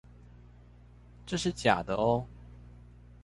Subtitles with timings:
[1.27, 2.25] 這是假的喔